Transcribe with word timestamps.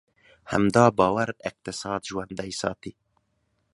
همدا 0.51 0.85
باور 0.99 1.29
اقتصاد 1.49 2.01
ژوندی 2.09 2.51
ساتي. 2.61 2.91